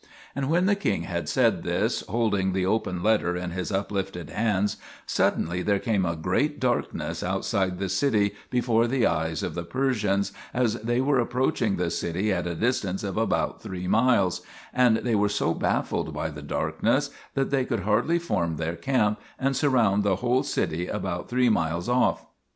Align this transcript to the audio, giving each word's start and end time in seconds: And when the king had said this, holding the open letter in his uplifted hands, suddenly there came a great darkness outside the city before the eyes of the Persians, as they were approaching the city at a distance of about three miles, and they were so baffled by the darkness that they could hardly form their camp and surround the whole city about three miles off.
And 0.35 0.49
when 0.49 0.65
the 0.65 0.73
king 0.73 1.03
had 1.03 1.29
said 1.29 1.61
this, 1.61 2.01
holding 2.09 2.53
the 2.53 2.65
open 2.65 3.03
letter 3.03 3.35
in 3.37 3.51
his 3.51 3.71
uplifted 3.71 4.31
hands, 4.31 4.77
suddenly 5.05 5.61
there 5.61 5.77
came 5.77 6.07
a 6.07 6.15
great 6.15 6.59
darkness 6.59 7.21
outside 7.21 7.77
the 7.77 7.87
city 7.87 8.33
before 8.49 8.87
the 8.87 9.05
eyes 9.05 9.43
of 9.43 9.53
the 9.53 9.61
Persians, 9.61 10.33
as 10.55 10.73
they 10.81 11.01
were 11.01 11.19
approaching 11.19 11.75
the 11.75 11.91
city 11.91 12.33
at 12.33 12.47
a 12.47 12.55
distance 12.55 13.03
of 13.03 13.15
about 13.15 13.61
three 13.61 13.87
miles, 13.87 14.41
and 14.73 14.97
they 14.97 15.13
were 15.13 15.29
so 15.29 15.53
baffled 15.53 16.15
by 16.15 16.31
the 16.31 16.41
darkness 16.41 17.11
that 17.35 17.51
they 17.51 17.63
could 17.63 17.81
hardly 17.81 18.17
form 18.17 18.55
their 18.57 18.75
camp 18.75 19.19
and 19.37 19.55
surround 19.55 20.01
the 20.01 20.15
whole 20.15 20.41
city 20.41 20.87
about 20.87 21.29
three 21.29 21.49
miles 21.49 21.87
off. 21.87 22.25